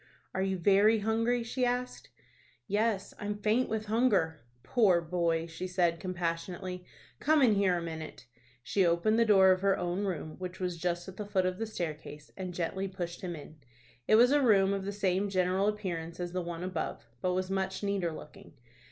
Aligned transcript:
"Are 0.33 0.41
you 0.41 0.57
very 0.57 1.01
hungry?" 1.01 1.43
she 1.43 1.63
asked. 1.63 2.09
"Yes, 2.65 3.13
I'm 3.19 3.37
faint 3.37 3.69
with 3.69 3.85
hunger." 3.85 4.41
"Poor 4.63 4.99
boy!" 4.99 5.45
she 5.45 5.67
said, 5.67 5.99
compassionately; 5.99 6.83
"come 7.19 7.43
in 7.43 7.53
here 7.53 7.77
a 7.77 7.83
minute." 7.83 8.25
She 8.63 8.83
opened 8.83 9.19
the 9.19 9.25
door 9.25 9.51
of 9.51 9.61
her 9.61 9.77
own 9.77 10.05
room 10.05 10.39
which 10.39 10.59
was 10.59 10.79
just 10.79 11.07
at 11.07 11.17
the 11.17 11.25
foot 11.27 11.45
of 11.45 11.59
the 11.59 11.67
staircase, 11.67 12.31
and 12.35 12.51
gently 12.51 12.87
pushed 12.87 13.21
him 13.21 13.35
in. 13.35 13.57
It 14.07 14.15
was 14.15 14.31
a 14.31 14.41
room 14.41 14.73
of 14.73 14.85
the 14.85 14.91
same 14.91 15.29
general 15.29 15.67
appearance 15.67 16.19
as 16.19 16.31
the 16.31 16.41
one 16.41 16.63
above, 16.63 17.05
but 17.21 17.33
was 17.35 17.51
much 17.51 17.83
neater 17.83 18.11
looking. 18.11 18.53